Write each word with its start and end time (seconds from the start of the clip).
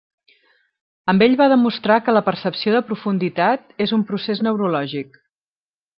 Amb 1.11 1.25
ell 1.25 1.35
va 1.41 1.47
demostrar 1.51 1.99
que 2.07 2.15
la 2.19 2.23
percepció 2.29 2.73
de 2.77 2.83
profunditat 2.89 3.79
és 3.87 3.97
un 3.99 4.07
procés 4.13 4.45
neurològic. 4.49 5.25